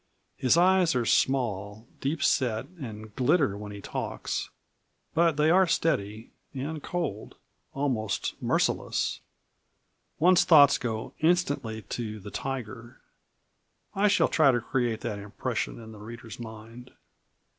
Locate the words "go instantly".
10.79-11.83